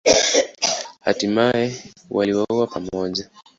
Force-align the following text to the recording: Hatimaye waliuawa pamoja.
Hatimaye 1.05 1.75
waliuawa 2.09 2.67
pamoja. 2.67 3.29